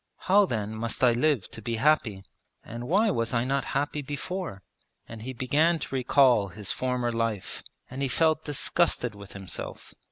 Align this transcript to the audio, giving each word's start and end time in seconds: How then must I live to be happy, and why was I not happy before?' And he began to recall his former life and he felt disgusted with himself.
How 0.21 0.47
then 0.47 0.73
must 0.73 1.03
I 1.03 1.11
live 1.11 1.51
to 1.51 1.61
be 1.61 1.75
happy, 1.75 2.23
and 2.65 2.87
why 2.87 3.11
was 3.11 3.35
I 3.35 3.43
not 3.43 3.65
happy 3.77 4.01
before?' 4.01 4.63
And 5.07 5.21
he 5.21 5.31
began 5.31 5.77
to 5.77 5.93
recall 5.93 6.47
his 6.47 6.71
former 6.71 7.11
life 7.11 7.61
and 7.87 8.01
he 8.01 8.07
felt 8.07 8.43
disgusted 8.43 9.13
with 9.13 9.33
himself. 9.33 9.93